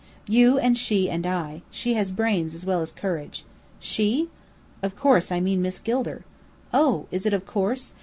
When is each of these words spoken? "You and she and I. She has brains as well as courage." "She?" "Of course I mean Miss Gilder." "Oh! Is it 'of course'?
"You 0.27 0.57
and 0.57 0.75
she 0.79 1.11
and 1.11 1.27
I. 1.27 1.61
She 1.69 1.93
has 1.93 2.09
brains 2.11 2.55
as 2.55 2.65
well 2.65 2.81
as 2.81 2.91
courage." 2.91 3.45
"She?" 3.79 4.29
"Of 4.81 4.95
course 4.95 5.31
I 5.31 5.39
mean 5.39 5.61
Miss 5.61 5.77
Gilder." 5.77 6.25
"Oh! 6.73 7.05
Is 7.11 7.27
it 7.27 7.35
'of 7.35 7.45
course'? 7.45 7.93